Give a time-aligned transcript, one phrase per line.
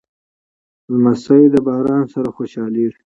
[0.91, 2.99] لمسی د باران سره خوشحالېږي.